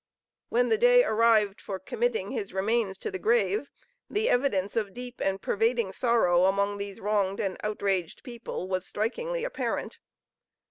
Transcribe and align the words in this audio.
When 0.49 0.69
the 0.69 0.79
day 0.79 1.03
arrived 1.03 1.61
for 1.61 1.77
committing 1.77 2.31
his 2.31 2.55
remains 2.55 2.97
to 2.97 3.11
the 3.11 3.19
grave 3.19 3.69
the 4.09 4.31
evidence 4.31 4.75
of 4.75 4.95
deep 4.95 5.21
and 5.23 5.39
pervading 5.39 5.91
sorrow 5.93 6.45
among 6.45 6.79
these 6.79 6.99
wronged 6.99 7.39
and 7.39 7.55
outraged 7.63 8.23
people 8.23 8.67
was 8.67 8.83
strikingly 8.83 9.43
apparent. 9.43 9.99